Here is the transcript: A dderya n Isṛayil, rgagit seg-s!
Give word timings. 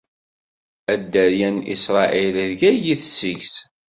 A 0.91 0.93
dderya 1.01 1.49
n 1.55 1.57
Isṛayil, 1.75 2.35
rgagit 2.51 3.01
seg-s! 3.17 3.55